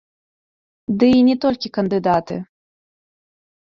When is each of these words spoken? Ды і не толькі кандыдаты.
Ды 1.03 1.11
і 1.17 1.21
не 1.29 1.37
толькі 1.45 1.73
кандыдаты. 1.79 2.43